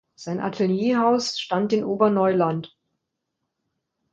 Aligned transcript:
Sein 0.15 0.39
Atelierhaus 0.39 1.37
stand 1.39 1.73
in 1.73 1.83
Oberneuland. 1.83 2.75